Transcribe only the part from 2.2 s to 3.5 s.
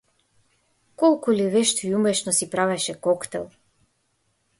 си правеше коктел!